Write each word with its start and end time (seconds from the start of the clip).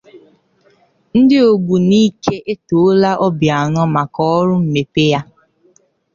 Ndị 1.17 1.37
Ogbunike 1.51 2.35
Etòóla 2.51 3.11
Obiano 3.25 3.81
Maka 3.95 4.21
Ọrụ 4.37 4.55
Mmepe 4.63 5.03
Ya 5.11 5.21